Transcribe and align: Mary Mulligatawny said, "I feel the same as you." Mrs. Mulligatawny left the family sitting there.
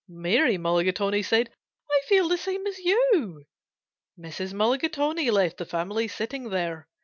Mary 0.09 0.57
Mulligatawny 0.57 1.21
said, 1.21 1.51
"I 1.91 2.01
feel 2.07 2.27
the 2.27 2.35
same 2.35 2.65
as 2.65 2.79
you." 2.79 3.45
Mrs. 4.19 4.51
Mulligatawny 4.51 5.29
left 5.29 5.57
the 5.57 5.65
family 5.65 6.07
sitting 6.07 6.49
there. 6.49 6.87